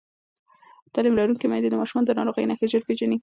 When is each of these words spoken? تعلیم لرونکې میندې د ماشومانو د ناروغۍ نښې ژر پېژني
تعلیم 0.93 1.15
لرونکې 1.17 1.45
میندې 1.51 1.69
د 1.71 1.75
ماشومانو 1.81 2.07
د 2.07 2.11
ناروغۍ 2.19 2.45
نښې 2.49 2.67
ژر 2.71 2.81
پېژني 2.87 3.17